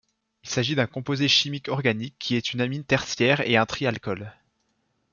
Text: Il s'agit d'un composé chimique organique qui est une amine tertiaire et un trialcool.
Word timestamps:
Il 0.41 0.49
s'agit 0.49 0.73
d'un 0.73 0.87
composé 0.87 1.27
chimique 1.27 1.67
organique 1.67 2.15
qui 2.17 2.35
est 2.35 2.53
une 2.55 2.61
amine 2.61 2.83
tertiaire 2.83 3.47
et 3.47 3.55
un 3.55 3.67
trialcool. 3.67 4.33